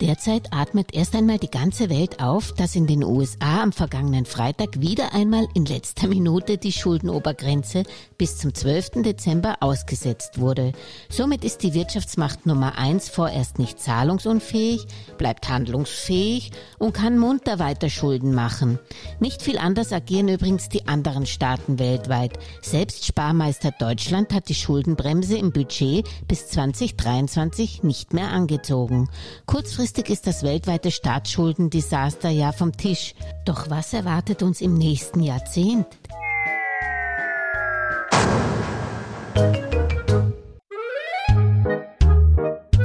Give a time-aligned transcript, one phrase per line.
[0.00, 4.80] Derzeit atmet erst einmal die ganze Welt auf, dass in den USA am vergangenen Freitag
[4.80, 7.82] wieder einmal in letzter Minute die Schuldenobergrenze
[8.16, 9.02] bis zum 12.
[9.02, 10.72] Dezember ausgesetzt wurde.
[11.10, 14.86] Somit ist die Wirtschaftsmacht Nummer eins vorerst nicht zahlungsunfähig,
[15.18, 18.78] bleibt handlungsfähig und kann munter weiter Schulden machen.
[19.18, 22.38] Nicht viel anders agieren übrigens die anderen Staaten weltweit.
[22.62, 29.10] Selbst Sparmeister Deutschland hat die Schuldenbremse im Budget bis 2023 nicht mehr angezogen.
[29.44, 33.12] Kurzfristig Kurzfristig ist das weltweite Staatsschuldendesaster ja vom Tisch.
[33.44, 35.86] Doch was erwartet uns im nächsten Jahrzehnt?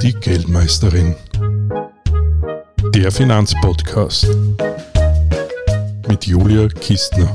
[0.02, 1.14] Die Geldmeisterin.
[2.92, 4.26] Der Finanzpodcast
[6.08, 7.30] mit Julia Kistner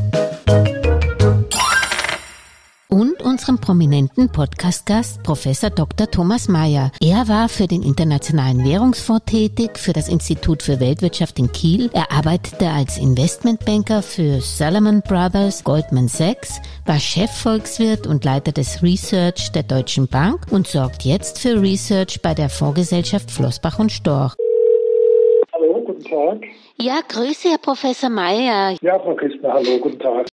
[3.32, 6.12] unserem prominenten Podcast-Gast Professor Dr.
[6.12, 6.92] Thomas Mayer.
[7.00, 11.90] Er war für den Internationalen Währungsfonds tätig, für das Institut für Weltwirtschaft in Kiel.
[11.94, 19.54] Er arbeitete als Investmentbanker für Salomon Brothers, Goldman Sachs, war Chefvolkswirt und Leiter des Research
[19.54, 24.36] der Deutschen Bank und sorgt jetzt für Research bei der Fondsgesellschaft Flossbach und Storch.
[25.54, 26.42] Hallo, guten Tag.
[26.82, 28.76] Ja, Grüße, Herr Professor Mayer.
[28.82, 30.28] Ja, Frau Kistner, hallo, guten Tag.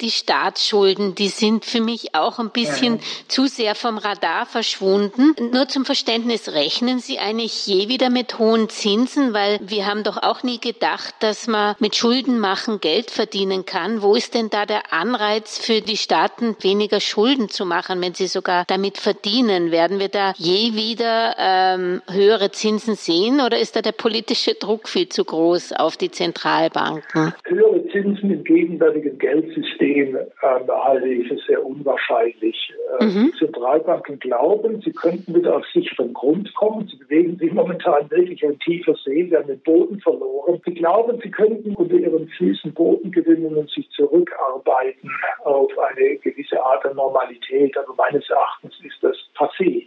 [0.00, 3.02] Die Staatsschulden, die sind für mich auch ein bisschen ja.
[3.28, 5.34] zu sehr vom Radar verschwunden.
[5.52, 9.32] Nur zum Verständnis, rechnen Sie eigentlich je wieder mit hohen Zinsen?
[9.32, 14.02] Weil wir haben doch auch nie gedacht, dass man mit Schulden machen Geld verdienen kann.
[14.02, 18.26] Wo ist denn da der Anreiz für die Staaten, weniger Schulden zu machen, wenn sie
[18.26, 19.70] sogar damit verdienen?
[19.70, 24.88] Werden wir da je wieder ähm, höhere Zinsen sehen oder ist da der politische Druck
[24.88, 27.34] viel zu groß auf die Zentralbanken?
[27.44, 32.72] Höhere Zinsen im gegenwärtigen Geldsystem System ähm, halte ich es sehr unwahrscheinlich.
[33.00, 33.32] Äh, mhm.
[33.38, 36.86] Zentralbanken glauben, sie könnten wieder auf sicheren Grund kommen.
[36.88, 39.26] Sie bewegen sich momentan wirklich in tiefer See.
[39.28, 40.60] Sie haben den Boden verloren.
[40.64, 45.10] Sie glauben, sie könnten unter ihren Füßen Boden gewinnen und sich zurückarbeiten
[45.44, 47.76] auf eine gewisse Art der Normalität.
[47.78, 49.86] Aber meines Erachtens ist das passé.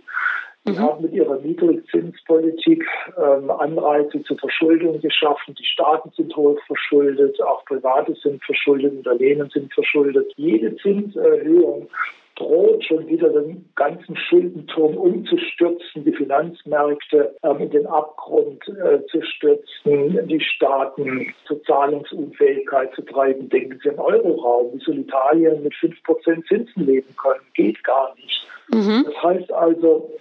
[0.74, 0.84] Sie mhm.
[0.84, 2.86] haben mit ihrer Niedrigzinspolitik
[3.18, 5.56] ähm, Anreize zur Verschuldung geschaffen.
[5.56, 10.32] Die Staaten sind hoch verschuldet, auch Private sind verschuldet, Unternehmen sind verschuldet.
[10.36, 11.90] Jede Zinserhöhung
[12.36, 19.22] droht schon wieder den ganzen Schuldenturm umzustürzen, die Finanzmärkte ähm, in den Abgrund äh, zu
[19.24, 23.50] stürzen, die Staaten zur Zahlungsunfähigkeit zu treiben.
[23.50, 24.74] Denken Sie an Euroraum.
[24.74, 27.42] Wie soll Italien mit 5% Zinsen leben können?
[27.56, 28.48] Geht gar nicht.
[28.72, 29.06] Mhm.
[29.06, 30.12] Das heißt also,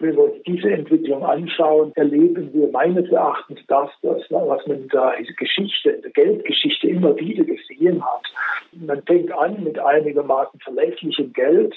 [0.00, 4.88] wenn wir uns diese Entwicklung anschauen, erleben wir meines Erachtens das, das was man in
[4.88, 8.22] der Geschichte, in der Geldgeschichte immer wieder gesehen hat.
[8.72, 11.74] Man fängt an mit einigermaßen verlässlichem Geld.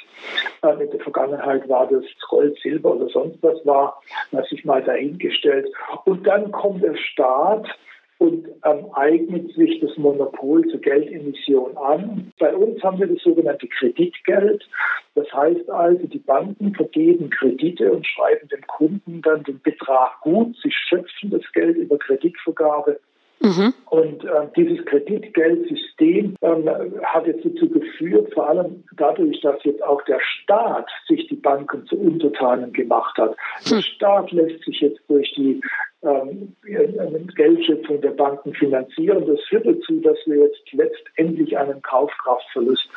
[0.61, 4.01] Äh, in der Vergangenheit war das Gold, Silber oder sonst was war,
[4.31, 5.67] was sich mal dahingestellt.
[6.05, 7.67] Und dann kommt der Staat
[8.23, 12.31] und ähm, eignet sich das Monopol zur Geldemission an.
[12.39, 14.65] Bei uns haben wir das sogenannte Kreditgeld.
[15.13, 20.55] Das heißt also, die Banken vergeben Kredite und schreiben dem Kunden dann den Betrag gut.
[20.63, 22.97] Sie schöpfen das Geld über Kreditvergabe
[23.43, 23.73] Mhm.
[23.89, 26.69] Und äh, dieses Kreditgeldsystem ähm,
[27.03, 31.85] hat jetzt dazu geführt, vor allem dadurch, dass jetzt auch der Staat sich die Banken
[31.87, 33.31] zu Untertanen gemacht hat.
[33.31, 33.69] Mhm.
[33.69, 33.83] Der hm.
[33.83, 35.59] Staat lässt sich jetzt durch die
[37.35, 39.25] Geldschöpfung der Banken finanzieren.
[39.25, 42.89] Das führt dazu, dass wir jetzt letztendlich einen Kaufkraftverlust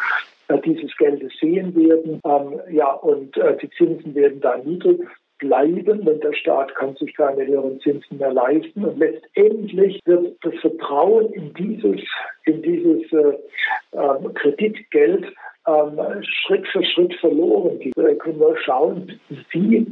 [0.48, 2.20] äh, dieses Geldes sehen werden.
[2.24, 5.00] Ähm, ja, und äh, die Zinsen werden da niedrig
[5.38, 8.84] bleiben, denn der Staat kann sich keine höheren Zinsen mehr leisten.
[8.84, 12.00] Und letztendlich wird das Vertrauen in dieses,
[12.44, 13.36] in dieses äh,
[13.92, 15.26] äh, Kreditgeld
[15.66, 17.78] ähm, Schritt für Schritt verloren.
[17.94, 19.86] Da können wir schauen, wie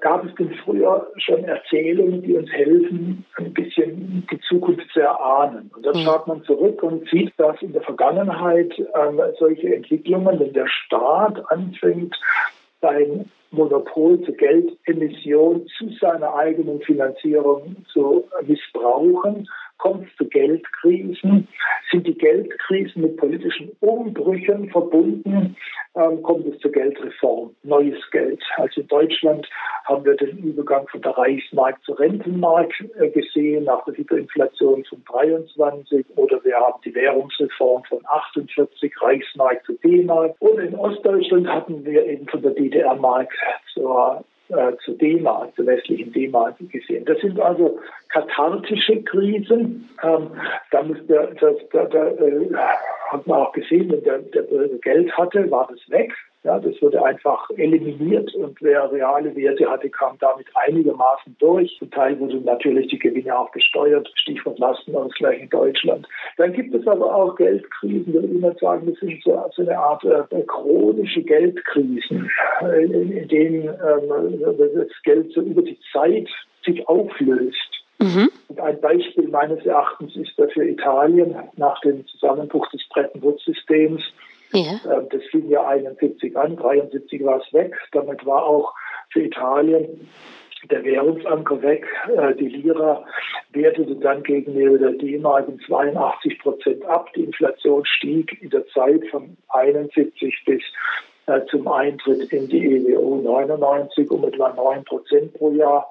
[0.00, 5.70] gab es denn früher schon Erzählungen, die uns helfen, ein bisschen die Zukunft zu erahnen.
[5.74, 6.04] Und dann mhm.
[6.04, 11.40] schaut man zurück und sieht, dass in der Vergangenheit ähm, solche Entwicklungen, wenn der Staat
[11.50, 12.14] anfängt,
[12.80, 21.48] sein Monopol zur Geldemission zu seiner eigenen Finanzierung zu missbrauchen, kommt es zu Geldkrisen.
[21.90, 25.56] Sind die Geldkrisen mit politischen Umbrüchen verbunden,
[25.94, 28.42] ähm, kommt es zur Geldreform, neues Geld.
[28.56, 29.48] Also in Deutschland
[29.84, 35.02] haben wir den Übergang von der Reichsmark zur Rentenmark äh, gesehen, nach der Hyperinflation von
[35.10, 41.84] 23 oder wir haben die Währungsreform von 48 Reichsmark zu D-Mark oder in Ostdeutschland hatten
[41.84, 43.32] wir eben von der DDR-Mark
[43.72, 47.04] zur äh, zu D-Mark, zur westlichen D-Mark gesehen.
[47.04, 47.78] Das sind also
[48.08, 49.88] kathartische Krisen.
[50.02, 50.30] Ähm,
[50.70, 52.54] da der, das, der, der, äh,
[53.10, 56.12] hat man auch gesehen, wenn der, der Bürger Geld hatte, war das weg.
[56.44, 61.76] Ja, das wurde einfach eliminiert und wer reale Werte hatte, kam damit einigermaßen durch.
[61.80, 66.06] Zum Teil wurden natürlich die Gewinne auch besteuert, Stichwort Lastenausgleich in Deutschland.
[66.36, 69.76] Dann gibt es aber auch Geldkrisen, würde ich mal sagen, das sind so, so eine
[69.76, 72.30] Art äh, chronische Geldkrisen,
[72.60, 76.28] äh, in, in denen ähm, das Geld so über die Zeit
[76.64, 77.84] sich auflöst.
[77.98, 78.30] Mhm.
[78.46, 84.02] Und ein Beispiel meines Erachtens ist dafür Italien nach dem Zusammenbruch des Bretton Woods-Systems
[84.52, 84.80] ja.
[84.92, 87.74] Ähm, das fing ja 71 an, 73 war es weg.
[87.92, 88.74] Damit war auch
[89.10, 90.08] für Italien
[90.70, 91.86] der Währungsanker weg.
[92.16, 93.04] Äh, die Lira
[93.52, 97.12] wertete dann gegenüber der D-Mark um 82 Prozent ab.
[97.14, 100.62] Die Inflation stieg in der Zeit von 71 bis
[101.26, 105.86] äh, zum Eintritt in die EWO 99 um etwa 9 Prozent pro Jahr.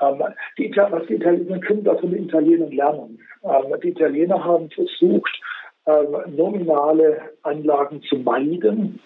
[0.00, 0.22] Ähm,
[0.56, 3.20] die, was die Italiener können da von den Italienern lernen.
[3.42, 5.40] Ähm, die Italiener haben versucht,
[6.28, 9.00] nominale Anlagen zu meiden.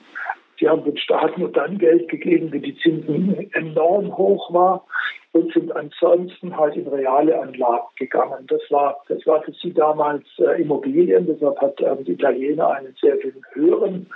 [0.58, 4.84] Sie haben den Staaten nur dann Geld gegeben, wenn die Zinsen enorm hoch war
[5.32, 8.46] und sind ansonsten halt in reale Anlagen gegangen.
[8.48, 12.94] Das war, das war für sie damals äh, Immobilien, deshalb hat ähm, die Italiener einen
[13.00, 14.06] sehr viel höheren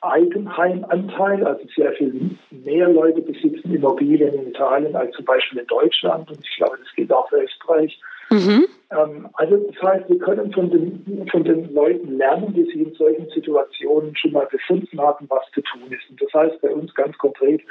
[0.00, 6.28] Eigenheimanteil, also sehr viel mehr Leute besitzen Immobilien in Italien als zum Beispiel in Deutschland
[6.30, 7.98] und ich glaube, das gilt auch für Österreich.
[8.30, 8.65] Mhm.
[8.90, 12.94] Ähm, also das heißt, wir können von den, von den Leuten lernen, die sich in
[12.94, 16.08] solchen Situationen schon mal befunden haben, was zu tun ist.
[16.10, 17.62] Und das heißt bei uns ganz konkret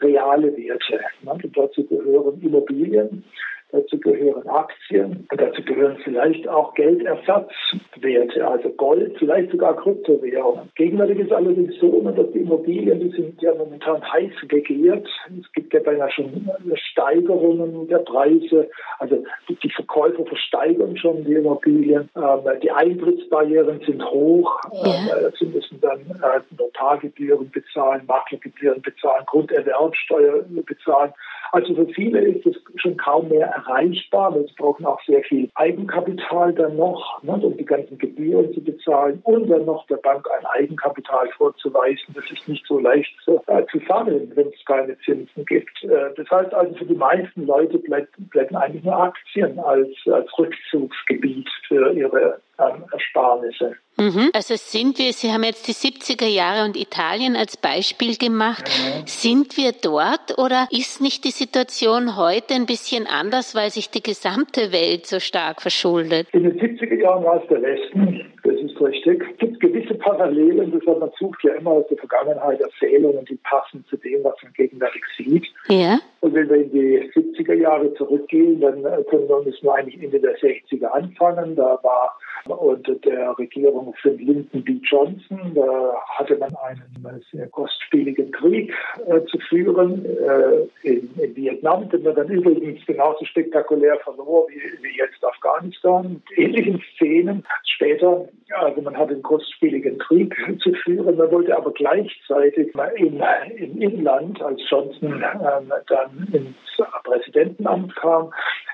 [0.00, 1.00] reale Werte.
[1.22, 1.32] Ne?
[1.32, 3.24] Und dazu gehören Immobilien,
[3.72, 10.70] Dazu gehören Aktien dazu gehören vielleicht auch Geldersatzwerte, also Gold, vielleicht sogar Kryptowährungen.
[10.74, 15.08] Gegenwärtig ist allerdings so, dass die Immobilien, die sind ja momentan heiß begehrt.
[15.40, 18.68] Es gibt ja beinahe schon Steigerungen der Preise.
[18.98, 22.08] Also die Verkäufer versteigern schon die Immobilien.
[22.16, 24.60] Ähm, die Eintrittsbarrieren sind hoch.
[24.72, 25.18] Ja.
[25.18, 31.12] Ähm, sie müssen dann äh, Notargebühren bezahlen, Maklergebühren bezahlen, Grunderwerbsteuer bezahlen.
[31.52, 34.34] Also für viele ist es schon kaum mehr erreichbar.
[34.34, 39.20] Wir brauchen auch sehr viel Eigenkapital dann noch, ne, um die ganzen Gebühren zu bezahlen
[39.24, 42.14] und dann noch der Bank ein Eigenkapital vorzuweisen.
[42.14, 45.84] Das ist nicht so leicht äh, zu sammeln, wenn es keine Zinsen gibt.
[45.84, 50.26] Äh, das heißt also, für die meisten Leute bleibt, bleiben eigentlich nur Aktien als, als
[50.38, 53.76] Rückzugsgebiet für ihre ähm, Ersparnisse.
[53.96, 54.30] Mhm.
[54.32, 58.64] Also sind wir, Sie haben jetzt die 70er Jahre und Italien als Beispiel gemacht.
[58.64, 59.06] Mhm.
[59.06, 64.02] Sind wir dort oder ist nicht die Situation heute ein bisschen anders, weil sich die
[64.02, 66.28] gesamte Welt so stark verschuldet?
[66.32, 69.24] In den 70er Jahren war es der Westen, das ist richtig.
[69.32, 73.84] Es gibt gewisse Parallelen, das man sucht ja immer aus der Vergangenheit Erzählungen, die passen
[73.90, 75.44] zu dem, was man gegenwärtig sieht.
[75.68, 75.98] Ja.
[76.20, 80.00] Und wenn wir in die 70er Jahre zurückgehen, dann äh, können wir, müssen wir eigentlich
[80.00, 81.56] Ende der 60er anfangen.
[81.56, 82.16] Da war
[82.46, 84.80] unter der Regierung von Lyndon B.
[84.82, 85.52] Johnson.
[85.54, 88.72] Da hatte man einen sehr kostspieligen Krieg
[89.06, 94.60] äh, zu führen äh, in, in, Vietnam, den man dann übrigens genauso spektakulär verlor wie,
[94.82, 96.22] wie jetzt Afghanistan.
[96.36, 101.16] Ähnlichen Szenen später, also man hatte einen kostspieligen Krieg zu führen.
[101.16, 103.22] Man wollte aber gleichzeitig im,
[103.56, 106.56] im Inland, als Johnson äh, dann ins
[107.04, 108.32] Präsidentenamt kam,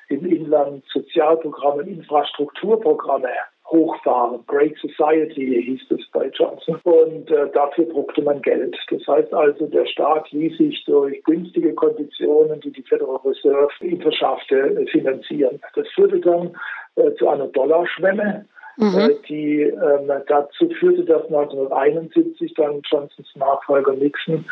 [0.09, 3.29] im Inland Sozialprogramme, Infrastrukturprogramme
[3.71, 4.45] hochfahren.
[4.47, 6.81] Great Society hieß es bei Johnson.
[6.85, 8.77] Und äh, dafür druckte man Geld.
[8.91, 14.01] Das heißt also, der Staat ließ sich durch günstige Konditionen, die die Federal Reserve ihm
[14.01, 15.61] verschaffte, äh, finanzieren.
[15.75, 16.57] Das führte dann
[16.97, 18.47] äh, zu einer Dollarschwemme.
[18.79, 18.97] Mhm.
[18.97, 24.45] Äh, die ähm, dazu führte, dass 1971 dann Johnsons Nachfolger Nixon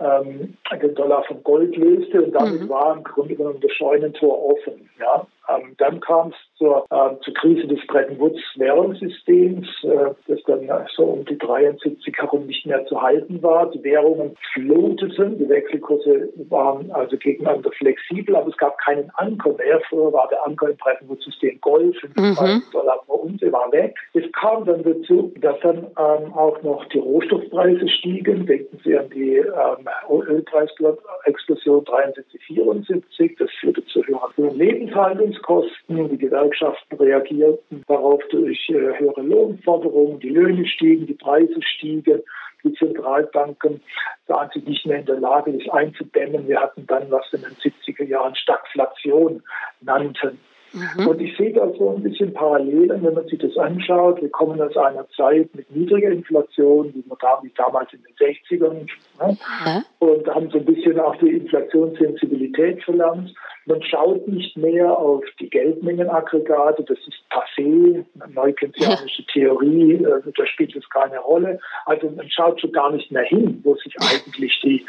[0.00, 2.68] ähm, den Dollar vom Gold löste und damit mhm.
[2.68, 4.90] war im Grunde genommen das Scheunentor offen.
[4.98, 5.26] Ja?
[5.48, 10.68] Ähm, dann kam es zur, äh, zur Krise des Bretton Woods Währungssystems, äh, das dann
[10.96, 13.70] so um die 73 herum nicht mehr zu halten war.
[13.70, 19.80] Die Währungen floteten, die Wechselkurse waren also gegeneinander flexibel, aber es gab keinen Anker mehr.
[19.88, 22.62] Früher war der Anker im Bretton Woods System Gold, 50 mhm.
[22.72, 23.96] Dollar pro Unze war weg.
[24.14, 28.46] Es kam dann dazu, dass dann ähm, auch noch die Rohstoffpreise stiegen.
[28.46, 33.36] Denken Sie an die ähm, Ölpreisexplosion 73, 74.
[33.38, 36.08] Das führte zu höheren Lebenshaltungs Lohnkosten.
[36.08, 40.20] Die Gewerkschaften reagierten darauf durch äh, höhere Lohnforderungen.
[40.20, 42.22] Die Löhne stiegen, die Preise stiegen.
[42.62, 43.82] Die Zentralbanken
[44.26, 46.48] sahen sich nicht mehr in der Lage, das einzudämmen.
[46.48, 49.42] Wir hatten dann, was in den 70er Jahren Stagflation
[49.82, 50.38] nannten.
[50.74, 51.06] Mhm.
[51.06, 54.20] Und ich sehe da so ein bisschen Parallelen, wenn man sich das anschaut.
[54.20, 58.14] Wir kommen aus einer Zeit mit niedriger Inflation, wie man da, wie damals in den
[58.16, 58.86] 60ern,
[59.20, 59.38] ne?
[59.64, 59.84] mhm.
[60.00, 63.32] und haben so ein bisschen auch die Inflationssensibilität verlernt.
[63.66, 68.04] Man schaut nicht mehr auf die Geldmengenaggregate, das ist passé,
[68.34, 71.60] neukenzianische Theorie, äh, da spielt es keine Rolle.
[71.86, 74.84] Also man schaut schon gar nicht mehr hin, wo sich eigentlich die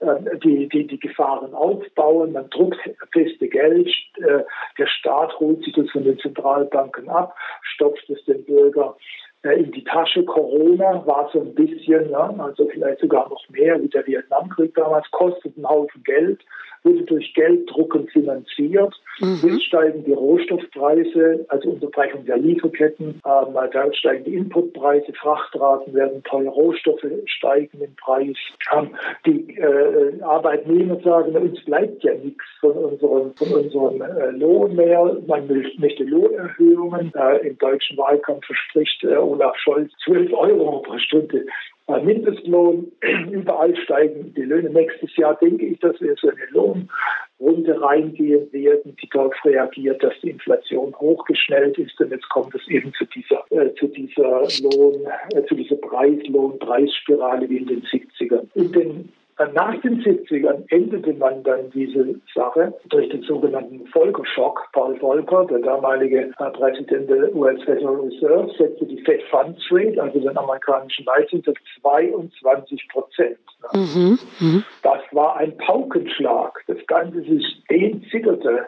[0.00, 2.78] die, die, die Gefahren aufbauen, man druckt
[3.12, 3.88] feste Geld,
[4.18, 4.44] äh,
[4.78, 9.70] der Staat holt sich das von den Zentralbanken ab, stopft es den Bürger äh, in
[9.72, 10.24] die Tasche.
[10.24, 15.10] Corona war so ein bisschen, ja, also vielleicht sogar noch mehr wie der Vietnamkrieg damals,
[15.10, 16.40] kostet einen Haufen Geld
[16.84, 18.94] wurde durch Gelddrucken finanziert.
[19.20, 19.40] Mhm.
[19.42, 26.22] Jetzt steigen die Rohstoffpreise, also Unterbrechung der Lieferketten, ähm, da steigen die Inputpreise, Frachtraten werden
[26.24, 28.36] teuer, Rohstoffe steigen im Preis.
[28.74, 28.94] Ähm,
[29.26, 35.16] die äh, Arbeitnehmer sagen, uns bleibt ja nichts von unserem, von unserem äh, Lohn mehr.
[35.26, 37.12] Man möchte Lohnerhöhungen.
[37.14, 41.44] Äh, Im deutschen Wahlkampf verspricht äh, Olaf Scholz 12 Euro pro Stunde.
[41.88, 42.92] Mindestlohn,
[43.30, 44.68] überall steigen die Löhne.
[44.70, 50.12] Nächstes Jahr denke ich, dass wir so eine Lohnrunde reingehen werden, die darauf reagiert, dass
[50.22, 51.98] die Inflation hochgeschnellt ist.
[52.00, 57.48] Und jetzt kommt es eben zu dieser, äh, zu dieser Lohn, äh, zu dieser Preislohn-Preisspirale
[57.48, 58.48] wie in den 70ern.
[58.54, 59.12] In den
[59.46, 64.68] nach den 70ern endete man dann diese Sache durch den sogenannten Volker-Schock.
[64.72, 70.02] Paul Volcker, der damalige äh, Präsident der US Federal Reserve, setzte die Fed Funds Rate,
[70.02, 73.38] also den amerikanischen Leitzins, auf 22 Prozent.
[73.72, 74.18] Mhm.
[74.40, 74.64] Mhm.
[74.82, 76.60] Das war ein Paukenschlag.
[76.66, 78.66] Das ganze System zitterte.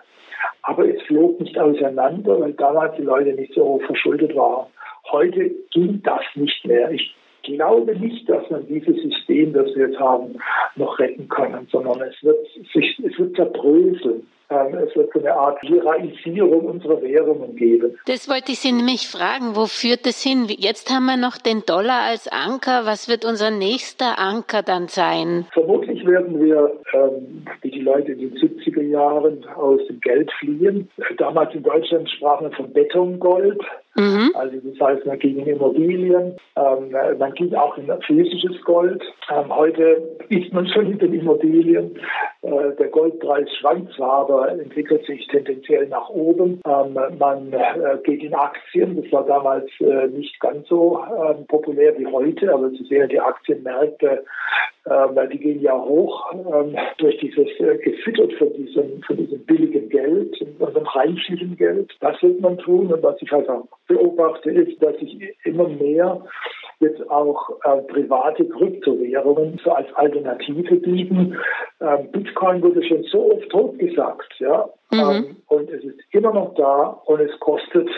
[0.62, 4.66] Aber es flog nicht auseinander, weil damals die Leute nicht so hoch verschuldet waren.
[5.10, 6.90] Heute ging das nicht mehr.
[6.90, 10.36] Ich glaube nicht, dass man dieses System, das wir jetzt haben,
[10.76, 12.38] noch retten können, sondern es wird
[12.72, 14.26] sich, es wird zerbröseln.
[14.50, 17.96] Es wird so eine Art Liraisierung unserer Währungen geben.
[18.06, 19.54] Das wollte ich Sie nämlich fragen.
[19.54, 20.46] Wo führt das hin?
[20.48, 22.84] Jetzt haben wir noch den Dollar als Anker.
[22.84, 25.46] Was wird unser nächster Anker dann sein?
[25.52, 30.90] Vermutlich werden wir, ähm, wie die Leute in den 70er Jahren, aus dem Geld fliehen.
[31.18, 33.60] Damals in Deutschland sprachen wir von Betongold.
[33.96, 34.30] Mhm.
[34.34, 39.02] Also das heißt, man ging in Immobilien, ähm, man ging auch in physisches Gold.
[39.30, 41.96] Ähm, heute ist man schon in den Immobilien.
[42.42, 46.60] Äh, der Goldpreis schwankt zwar, aber entwickelt sich tendenziell nach oben.
[46.66, 49.00] Ähm, man äh, geht in Aktien.
[49.02, 53.20] Das war damals äh, nicht ganz so ähm, populär wie heute, aber Sie sehen, die
[53.20, 54.24] Aktienmärkte,
[54.86, 59.88] ähm, die gehen ja hoch ähm, durch dieses äh, gefüttert von diesem, von diesem billigen
[59.88, 61.92] Geld, von dem reichlichen Geld.
[62.00, 66.24] Das wird man tun und was ich halt auch beobachte, ist, dass sich immer mehr
[66.80, 71.36] jetzt auch äh, private Kryptowährungen so als Alternative bieten.
[71.80, 74.98] Ähm, Bitcoin wurde schon so oft totgesagt, ja, mhm.
[74.98, 77.88] ähm, und es ist immer noch da und es kostet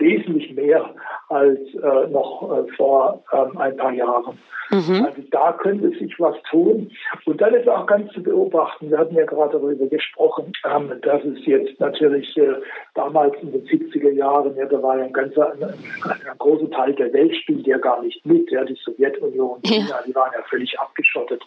[0.00, 0.94] wesentlich mehr
[1.28, 4.38] als äh, noch äh, vor ähm, ein paar Jahren.
[4.70, 5.04] Mhm.
[5.04, 6.90] Also da könnte sich was tun.
[7.24, 11.24] Und dann ist auch ganz zu beobachten, wir hatten ja gerade darüber gesprochen, ähm, dass
[11.24, 12.54] es jetzt natürlich äh,
[12.94, 16.94] damals in den 70er Jahren, ja, da war ja ein ganzer, ein, ein großer Teil
[16.94, 18.50] der Welt spielt ja gar nicht mit.
[18.50, 20.02] Ja, die Sowjetunion, China, ja.
[20.06, 21.42] die waren ja völlig abgeschottet.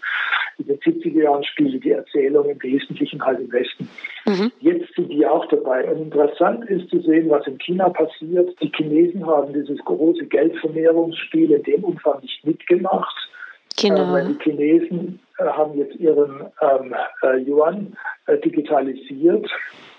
[0.58, 3.90] In den 70er Jahren spielte die Erzählung im Wesentlichen halt im Westen.
[4.30, 4.52] Mhm.
[4.60, 5.92] Jetzt sind die auch dabei.
[5.92, 8.56] Und interessant ist zu sehen, was in China passiert.
[8.62, 13.16] Die Chinesen haben dieses große Geldvermehrungsspiel in dem Umfang nicht mitgemacht.
[13.82, 14.16] Genau.
[14.16, 16.94] Äh, die Chinesen äh, haben jetzt ihren ähm,
[17.24, 19.50] äh, Yuan äh, digitalisiert.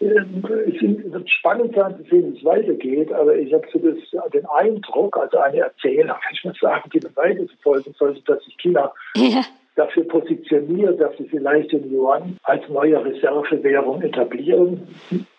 [0.00, 4.30] Ähm, es wird spannend sein zu sehen, wie es weitergeht, aber ich habe so das,
[4.32, 8.44] den Eindruck, also eine Erzählung, kann ich mal sagen, die man weiter verfolgen sollte, dass
[8.44, 9.42] sich China ja
[9.80, 14.88] dafür positioniert, dass sie vielleicht den Yuan als neue Reservewährung etablieren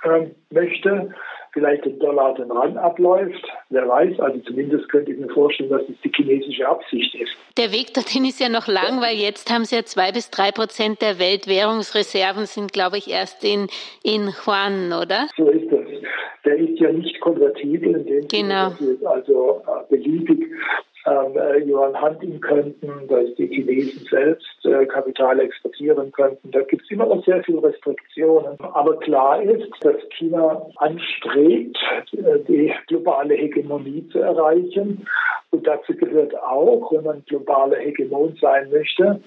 [0.03, 1.09] äh, möchte
[1.53, 3.45] vielleicht den Dollar den Rand abläuft.
[3.69, 7.31] Wer weiß, also zumindest könnte ich mir vorstellen, dass das die chinesische Absicht ist.
[7.57, 10.51] Der Weg dorthin ist ja noch lang, weil jetzt haben sie ja zwei bis drei
[10.51, 13.67] Prozent der Weltwährungsreserven sind, glaube ich, erst in,
[14.03, 15.27] in Yuan, oder?
[15.35, 15.87] So ist es.
[16.45, 18.69] Der ist ja nicht konvertibel in dem genau.
[18.71, 20.47] Sinne, dass also äh, beliebig
[21.05, 26.51] ähm, äh, Yuan handeln könnten, dass die Chinesen selbst äh, Kapital exportieren könnten.
[26.51, 28.59] Da gibt es immer noch sehr viele Restriktionen.
[28.59, 31.77] Aber klar ist, dass China anstrebt,
[32.13, 35.07] äh, die globale Hegemonie zu erreichen.
[35.49, 39.21] Und dazu gehört auch, wenn man globaler Hegemon sein möchte,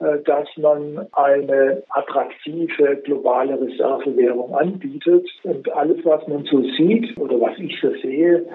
[0.00, 5.28] äh, dass man eine attraktive globale Reservewährung anbietet.
[5.42, 8.46] Und alles, was man so sieht oder was ich so sehe,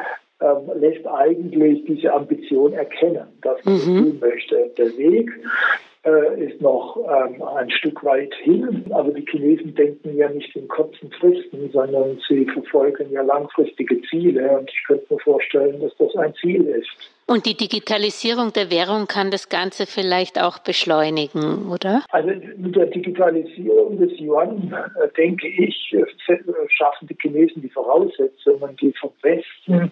[0.42, 3.80] ähm, lässt eigentlich diese Ambition erkennen, dass man mhm.
[4.04, 4.72] tun möchte.
[4.78, 5.32] Der Weg
[6.06, 8.86] ist noch ähm, ein Stück weit hin.
[8.92, 14.60] Aber die Chinesen denken ja nicht in kurzen Fristen, sondern sie verfolgen ja langfristige Ziele.
[14.60, 16.90] Und ich könnte mir vorstellen, dass das ein Ziel ist.
[17.28, 22.04] Und die Digitalisierung der Währung kann das Ganze vielleicht auch beschleunigen, oder?
[22.10, 28.76] Also mit der Digitalisierung des Yuan, äh, denke ich, äh, schaffen die Chinesen die Voraussetzungen,
[28.80, 29.92] die vom Westen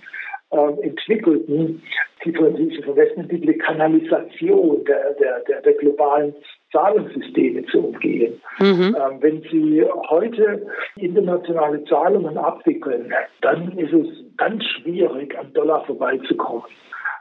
[0.53, 1.81] äh, entwickelten,
[2.23, 6.33] die, Westen entwickelte Kanalisation der, der, der, der globalen
[6.71, 8.41] Zahlungssysteme zu umgehen.
[8.59, 8.95] Mhm.
[8.97, 14.07] Ähm, wenn Sie heute internationale Zahlungen abwickeln, dann ist es
[14.37, 16.63] ganz schwierig, am Dollar vorbeizukommen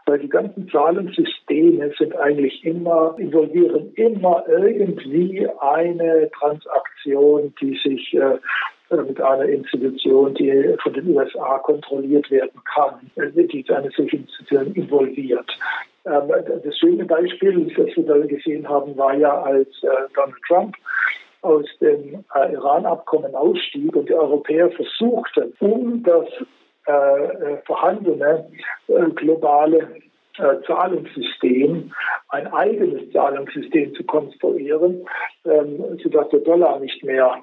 [0.06, 8.38] weil die ganzen Zahlungssysteme sind eigentlich immer, involvieren immer irgendwie eine Transaktion, die sich äh,
[8.96, 14.74] mit einer Institution, die von den USA kontrolliert werden kann, äh, die eine solche Institution
[14.74, 15.46] involviert.
[16.04, 16.32] Ähm,
[16.64, 20.76] das schöne Beispiel, das wir da gesehen haben, war ja, als äh, Donald Trump
[21.42, 26.26] aus dem äh, Iran-Abkommen ausstieg und die Europäer versuchten, um das
[27.64, 28.44] vorhandene
[29.14, 29.88] globale
[30.66, 31.92] Zahlungssystem,
[32.30, 35.06] ein eigenes Zahlungssystem zu konstruieren,
[35.44, 37.36] ähm, sodass der Dollar nicht mehr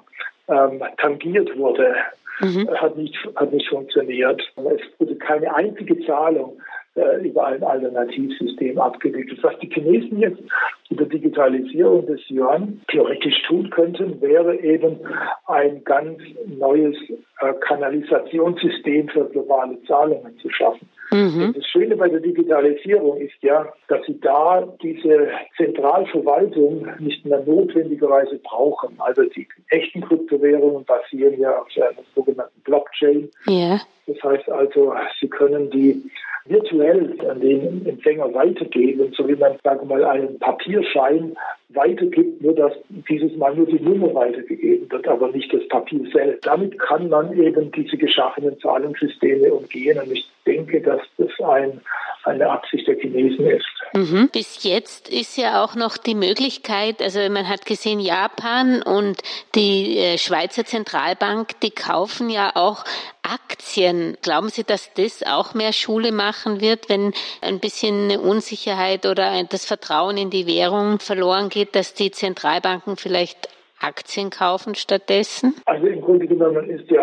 [0.50, 1.94] ähm, tangiert wurde,
[2.40, 2.68] mhm.
[2.76, 4.42] hat, nicht, hat nicht funktioniert.
[4.56, 6.60] Es wurde keine einzige Zahlung
[6.96, 9.42] äh, über ein Alternativsystem abgewickelt.
[9.42, 10.42] Was die Chinesen jetzt
[10.88, 14.98] mit der Digitalisierung des Yuan theoretisch tun könnten, wäre eben
[15.46, 16.96] ein ganz neues
[17.40, 20.88] äh, Kanalisationssystem für globale Zahlungen zu schaffen.
[21.12, 21.54] Mhm.
[21.54, 28.38] Das Schöne bei der Digitalisierung ist ja, dass Sie da diese Zentralverwaltung nicht mehr notwendigerweise
[28.38, 28.94] brauchen.
[28.98, 33.28] Also die echten Kryptowährungen basieren ja auf einer sogenannten Blockchain.
[33.48, 33.80] Yeah.
[34.06, 36.02] Das heißt also, Sie können die
[36.46, 41.36] virtuell an den Empfänger weitergeben, so wie man, sagen wir mal, einen Papierschein
[41.68, 42.72] weitergibt, nur dass
[43.08, 46.46] dieses Mal nur die Nummer weitergegeben wird, aber nicht das Papier selbst.
[46.46, 51.80] Damit kann man eben diese geschaffenen Zahlungssysteme umgehen und ich denke, dass das ein,
[52.24, 53.79] eine Absicht der Chinesen ist.
[53.92, 54.28] Mhm.
[54.32, 59.20] Bis jetzt ist ja auch noch die Möglichkeit, also man hat gesehen, Japan und
[59.54, 62.84] die äh, Schweizer Zentralbank, die kaufen ja auch
[63.22, 64.16] Aktien.
[64.22, 69.42] Glauben Sie, dass das auch mehr Schule machen wird, wenn ein bisschen eine Unsicherheit oder
[69.44, 73.48] das Vertrauen in die Währung verloren geht, dass die Zentralbanken vielleicht
[73.80, 75.54] Aktien kaufen stattdessen?
[75.66, 77.02] Also im Grunde genommen ist ja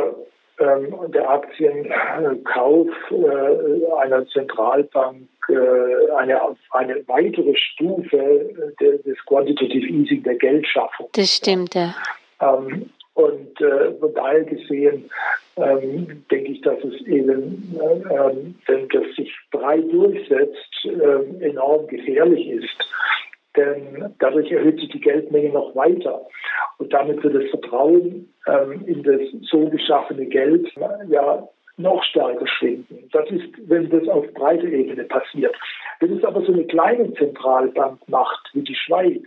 [0.60, 6.42] der Aktienkauf äh, einer Zentralbank äh, eine,
[6.72, 11.10] eine weitere Stufe äh, des Quantitative Easing der Geldschaffung.
[11.14, 11.94] Das stimmt, ja.
[12.42, 15.10] Ähm, und äh, von daher gesehen
[15.58, 17.76] ähm, denke ich, dass es eben,
[18.68, 20.86] wenn das sich frei durchsetzt,
[21.40, 22.88] enorm gefährlich ist.
[23.58, 26.22] Denn dadurch erhöht sich die Geldmenge noch weiter.
[26.78, 32.48] Und damit wird das Vertrauen ähm, in das so geschaffene Geld äh, ja noch stärker
[32.48, 33.10] schwinden.
[33.12, 35.56] Das ist, wenn das auf breiter Ebene passiert.
[36.00, 39.24] Wenn es aber so eine kleine Zentralbank macht, wie die Schweiz,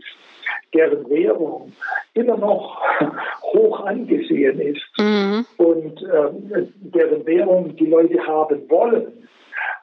[0.75, 1.73] deren Währung
[2.15, 2.81] immer noch
[3.43, 5.47] hoch angesehen ist mhm.
[5.59, 9.29] und äh, deren Währung die Leute haben wollen,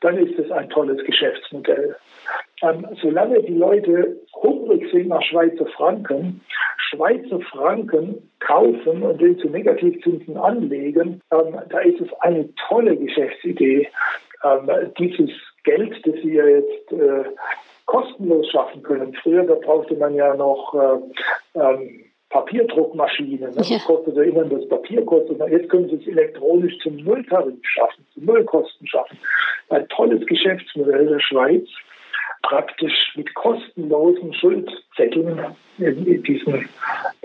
[0.01, 1.95] dann ist es ein tolles Geschäftsmodell.
[2.63, 6.41] Ähm, solange die Leute hungrig sind nach Schweizer Franken,
[6.89, 13.88] Schweizer Franken kaufen und den zu Negativzinsen anlegen, ähm, da ist es eine tolle Geschäftsidee,
[14.43, 15.30] ähm, dieses
[15.63, 17.26] Geld, das sie ja jetzt äh,
[17.86, 19.13] kostenlos schaffen können.
[19.22, 23.56] Früher, da brauchte man ja noch äh, ähm, Papierdruckmaschinen.
[23.56, 23.78] Das ja.
[23.86, 25.39] kostete immer das Papier kostet.
[25.50, 29.17] Jetzt können sie es elektronisch zum Nulltarif schaffen, zum Nullkosten schaffen.
[29.70, 31.67] Ein tolles Geschäftsmodell der Schweiz
[32.47, 35.39] praktisch mit kostenlosen Schuldzetteln
[35.79, 36.69] in diesen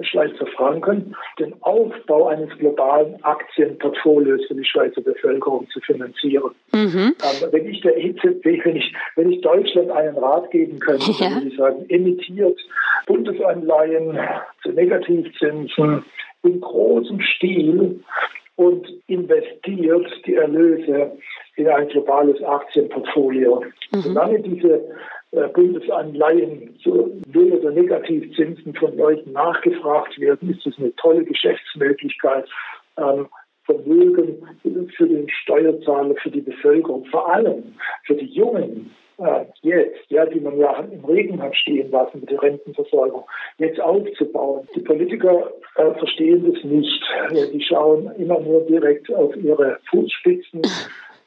[0.01, 6.51] Schweizer Franken den Aufbau eines globalen Aktienportfolios für die Schweizer Bevölkerung zu finanzieren.
[6.73, 7.15] Mhm.
[7.23, 11.31] Ähm, wenn ich der EZB, wenn ich, wenn ich Deutschland einen Rat geben könnte, ja.
[11.31, 12.59] würde ich sagen, emittiert
[13.07, 14.19] Bundesanleihen
[14.63, 16.05] zu Negativzinsen
[16.43, 18.01] in großem Stil
[18.57, 21.13] und investiert die Erlöse
[21.57, 23.65] in ein globales Aktienportfolio.
[23.93, 24.01] Mhm.
[24.01, 24.83] Solange diese
[25.33, 32.49] äh, Bundesanleihen zu Null- oder Negativzinsen von Leuten nachgefragt werden, ist das eine tolle Geschäftsmöglichkeit.
[32.97, 33.29] Ähm,
[33.65, 34.45] Vermögen
[34.97, 38.91] für den Steuerzahler, für die Bevölkerung, vor allem für die Jungen
[39.25, 43.25] äh, jetzt, ja, die man ja im Regen hat stehen lassen mit der Rentenversorgung,
[43.59, 44.69] jetzt aufzubauen.
[44.75, 47.03] Die Politiker äh, verstehen das nicht.
[47.53, 50.63] Die schauen immer nur direkt auf ihre Fußspitzen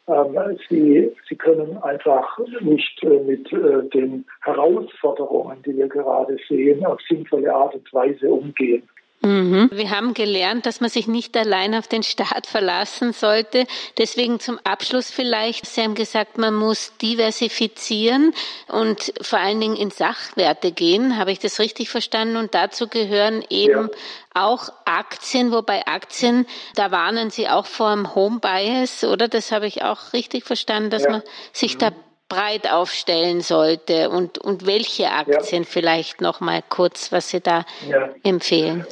[0.07, 0.37] Ähm,
[0.69, 6.99] sie, sie können einfach nicht äh, mit äh, den Herausforderungen, die wir gerade sehen, auf
[7.09, 8.83] sinnvolle Art und Weise umgehen.
[9.21, 9.69] Mhm.
[9.71, 13.65] Wir haben gelernt, dass man sich nicht allein auf den Staat verlassen sollte.
[13.97, 15.65] Deswegen zum Abschluss vielleicht.
[15.65, 18.33] Sie haben gesagt, man muss diversifizieren
[18.67, 21.17] und vor allen Dingen in Sachwerte gehen.
[21.17, 22.37] Habe ich das richtig verstanden?
[22.37, 23.95] Und dazu gehören eben ja.
[24.35, 29.27] auch Aktien, wobei Aktien, da warnen Sie auch vor dem Home Bias, oder?
[29.27, 31.11] Das habe ich auch richtig verstanden, dass ja.
[31.11, 31.79] man sich mhm.
[31.79, 31.91] da
[32.29, 35.69] breit aufstellen sollte und, und welche Aktien ja.
[35.69, 38.09] vielleicht noch mal kurz, was Sie da ja.
[38.23, 38.85] empfehlen.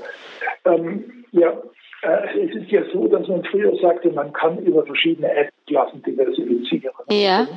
[0.66, 1.62] Ähm, ja,
[2.04, 6.94] äh, es ist ja so, dass man früher sagte, man kann über verschiedene Assetklassen diversifizieren.
[7.10, 7.48] Ja.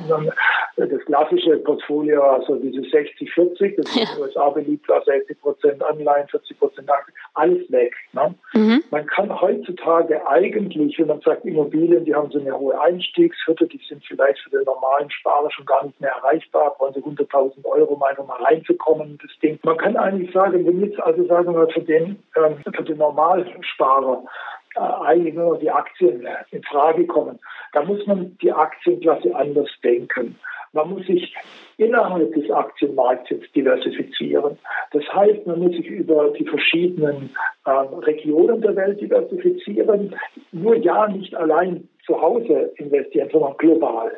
[0.75, 4.01] Das klassische Portfolio, also diese 60-40, das ja.
[4.03, 7.95] in den USA beliebt war, 60 Prozent Anleihen, 40 Prozent Aktien, alles weg.
[8.13, 8.35] Ne?
[8.53, 8.83] Mhm.
[8.91, 13.81] Man kann heutzutage eigentlich, wenn man sagt, Immobilien, die haben so eine hohe Einstiegshürde, die
[13.87, 17.93] sind vielleicht für den normalen Sparer schon gar nicht mehr erreichbar, brauchen sie 100.000 Euro,
[17.93, 19.59] um einfach mal reinzukommen in das Ding.
[19.63, 24.23] Man kann eigentlich sagen, wenn jetzt also sagen wir für den, ähm, für den Normalsparer
[24.23, 24.27] äh,
[24.75, 27.39] eigentlich nur die Aktien in Frage kommen.
[27.73, 30.35] Da muss man die Aktienklasse anders denken.
[30.73, 31.33] Man muss sich
[31.77, 34.57] innerhalb des Aktienmarktes diversifizieren.
[34.91, 37.31] Das heißt, man muss sich über die verschiedenen
[37.65, 40.15] äh, Regionen der Welt diversifizieren.
[40.51, 44.11] Nur ja, nicht allein zu Hause investieren, sondern global.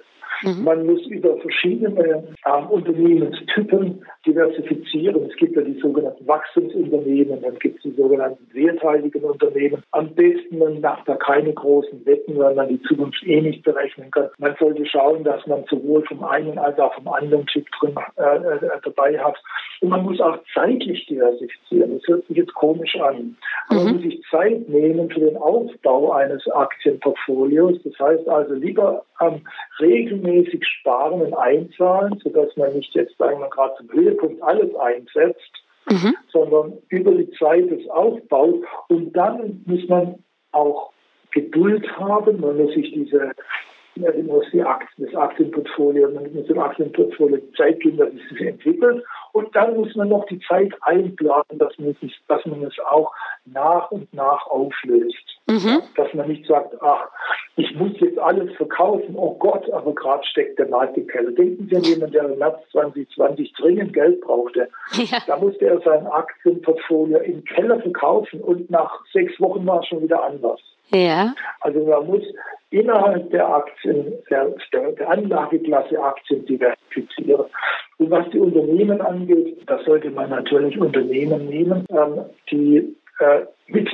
[0.44, 0.64] Mhm.
[0.64, 5.26] Man muss über verschiedene äh, Unternehmenstypen diversifizieren.
[5.30, 9.84] Es gibt ja die sogenannten Wachstumsunternehmen, dann gibt es die sogenannten werthaltigen Unternehmen.
[9.92, 14.12] Am besten, man macht da keine großen Wetten, weil man die Zukunft eh nicht berechnen
[14.12, 14.30] kann.
[14.38, 18.38] Man sollte schauen, dass man sowohl vom einen als auch vom anderen Typ drin äh,
[18.38, 19.36] äh dabei hat.
[19.82, 21.98] Und man muss auch zeitlich diversifizieren.
[21.98, 23.36] Das hört sich jetzt komisch an.
[23.70, 23.78] Mhm.
[23.78, 27.79] man muss sich Zeit nehmen für den Aufbau eines Aktienportfolios.
[27.84, 29.48] Das heißt also lieber ähm,
[29.80, 35.52] regelmäßig sparen und einzahlen, sodass man nicht jetzt, sagen wir gerade zum Höhepunkt alles einsetzt,
[35.90, 36.16] mhm.
[36.32, 38.64] sondern über die Zeit es aufbaut.
[38.88, 40.92] Und dann muss man auch
[41.32, 43.32] Geduld haben, man muss sich diese
[44.00, 48.48] man muss die Aktien, das Aktienportfolio, man muss dem Aktienportfolio Zeit geben, dass es sich
[48.48, 49.04] entwickelt.
[49.34, 51.96] Und dann muss man noch die Zeit einplanen, dass man,
[52.28, 53.14] dass man es auch
[53.46, 55.39] nach und nach auflöst.
[55.50, 55.82] Mhm.
[55.96, 57.10] Dass man nicht sagt, ach,
[57.56, 61.32] ich muss jetzt alles verkaufen, oh Gott, aber gerade steckt der Markt im Keller.
[61.32, 64.70] Denken Sie an jemanden, der im März 2020 dringend Geld brauchte.
[64.94, 65.18] Ja.
[65.28, 70.04] Da musste er sein Aktienportfolio im Keller verkaufen und nach sechs Wochen war es schon
[70.04, 70.60] wieder anders.
[70.92, 71.34] Ja.
[71.62, 72.24] Also man muss
[72.72, 77.46] innerhalb der Aktien, der, der Anlageklasse Aktien diversifizieren.
[77.98, 83.90] Und was die Unternehmen angeht, da sollte man natürlich Unternehmen nehmen, ähm, die äh, mit,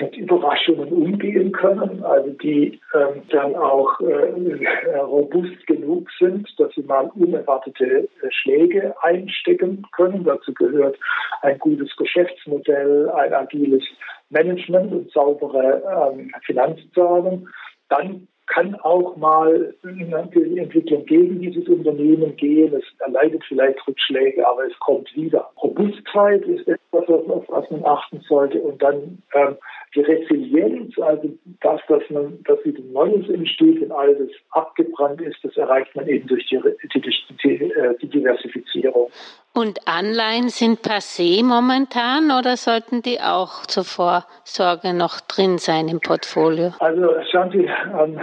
[0.00, 6.82] mit Überraschungen umgehen können, also die ähm, dann auch äh, robust genug sind, dass sie
[6.82, 10.24] mal unerwartete äh, Schläge einstecken können.
[10.24, 10.98] Dazu gehört
[11.42, 13.84] ein gutes Geschäftsmodell, ein agiles
[14.30, 17.48] Management und saubere ähm, Finanzzahlen.
[17.88, 22.74] Dann kann auch mal die Entwicklung gegen dieses Unternehmen gehen.
[22.74, 25.50] Es erleidet vielleicht Rückschläge, aber es kommt wieder.
[25.62, 28.60] Robustheit ist etwas, auf was man achten sollte.
[28.60, 29.56] Und dann ähm,
[29.94, 35.56] die Resilienz, also das, dass man, dass wieder Neues entsteht, wenn Altes abgebrannt ist, das
[35.56, 36.60] erreicht man eben durch die,
[36.94, 37.00] die,
[37.42, 39.10] die, äh, die Diversifizierung.
[39.52, 45.98] Und Anleihen sind passé momentan oder sollten die auch zur Vorsorge noch drin sein im
[45.98, 46.72] Portfolio?
[46.78, 48.16] Also schauen Sie, um,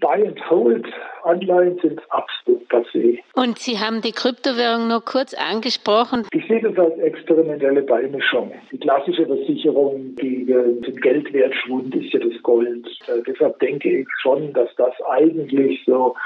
[0.00, 0.86] Buy and Hold
[1.24, 3.18] Anleihen sind absolut passé.
[3.34, 6.26] Und Sie haben die Kryptowährung nur kurz angesprochen.
[6.32, 8.52] Ich sehe das als experimentelle Beimischung.
[8.70, 12.86] Die klassische Versicherung gegen den Geldwertschwund ist ja das Gold.
[13.06, 16.16] Äh, deshalb denke ich schon, dass das eigentlich so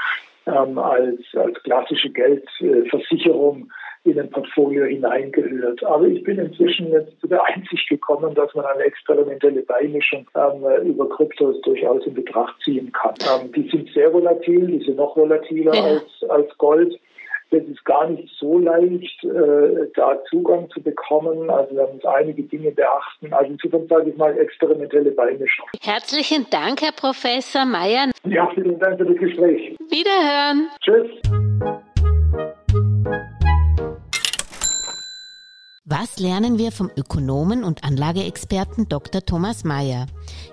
[0.45, 3.69] ähm, als, als klassische Geldversicherung
[4.03, 5.83] in ein Portfolio hineingehört.
[5.83, 10.87] Aber ich bin inzwischen jetzt zu der Einsicht gekommen, dass man eine experimentelle Beimischung ähm,
[10.87, 13.15] über Kryptos durchaus in Betracht ziehen kann.
[13.41, 15.83] Ähm, die sind sehr volatil, die sind noch volatiler ja.
[15.83, 16.97] als, als Gold.
[17.49, 21.49] Es ist gar nicht so leicht, äh, da Zugang zu bekommen.
[21.49, 23.33] Also man muss einige Dinge beachten.
[23.33, 25.65] Also insofern sage ich mal experimentelle Beimischung.
[25.81, 28.11] Herzlichen Dank, Herr Professor Mayer.
[28.25, 29.75] Ja, vielen Dank für das Gespräch.
[29.89, 30.69] Wiederhören.
[30.81, 31.81] Tschüss.
[35.89, 39.23] Was lernen wir vom Ökonomen und Anlageexperten Dr.
[39.25, 40.07] Thomas Mayer?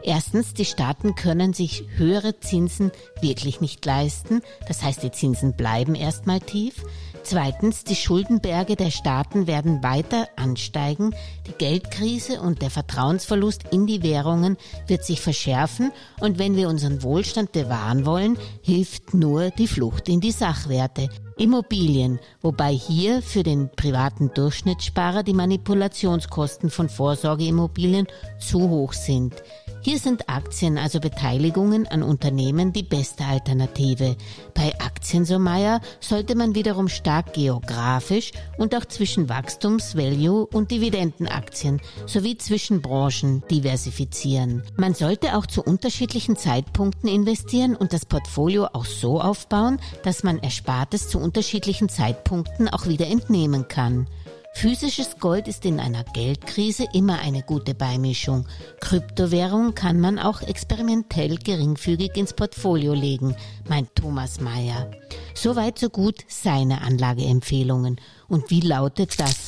[0.04, 4.42] Erstens, die Staaten können sich höhere Zinsen wirklich nicht leisten.
[4.68, 6.84] Das heißt, die Zinsen bleiben erstmal tief.
[7.24, 11.16] Zweitens, die Schuldenberge der Staaten werden weiter ansteigen,
[11.48, 17.02] die Geldkrise und der Vertrauensverlust in die Währungen wird sich verschärfen und wenn wir unseren
[17.02, 21.08] Wohlstand bewahren wollen, hilft nur die Flucht in die Sachwerte.
[21.36, 28.06] Immobilien, wobei hier für den privaten Durchschnittssparer die Manipulationskosten von Vorsorgeimmobilien
[28.38, 29.34] zu hoch sind.
[29.84, 34.16] Hier sind Aktien, also Beteiligungen an Unternehmen, die beste Alternative.
[34.54, 40.70] Bei Aktien, so Meier, sollte man wiederum stark geografisch und auch zwischen Wachstums-, Value- und
[40.70, 44.62] Dividendenaktien sowie zwischen Branchen diversifizieren.
[44.78, 50.38] Man sollte auch zu unterschiedlichen Zeitpunkten investieren und das Portfolio auch so aufbauen, dass man
[50.38, 54.06] Erspartes zu unterschiedlichen Zeitpunkten auch wieder entnehmen kann.
[54.54, 58.46] Physisches Gold ist in einer Geldkrise immer eine gute Beimischung.
[58.80, 63.36] Kryptowährung kann man auch experimentell geringfügig ins Portfolio legen,
[63.68, 64.90] meint Thomas Mayer.
[65.34, 68.00] Soweit so gut seine Anlageempfehlungen.
[68.28, 69.46] Und wie lautet das?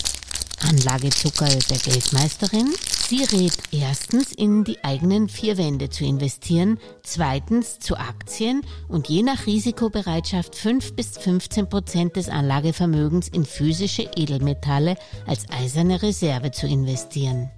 [0.68, 2.74] Anlagezucker der Geldmeisterin?
[3.08, 9.22] Sie rät erstens in die eigenen vier Wände zu investieren, zweitens zu Aktien und je
[9.22, 16.66] nach Risikobereitschaft 5 bis 15 Prozent des Anlagevermögens in physische Edelmetalle als eiserne Reserve zu
[16.66, 17.48] investieren.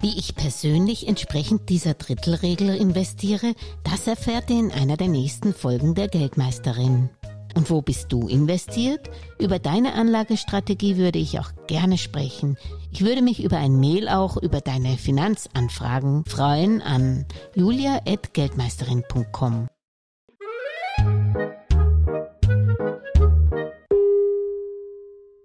[0.00, 5.94] Wie ich persönlich entsprechend dieser Drittelregel investiere, das erfährt ihr in einer der nächsten Folgen
[5.94, 7.10] der Geldmeisterin.
[7.54, 9.10] Und wo bist du investiert?
[9.38, 12.56] Über deine Anlagestrategie würde ich auch gerne sprechen.
[12.90, 19.68] Ich würde mich über ein Mail auch über deine Finanzanfragen freuen an julia.geldmeisterin.com.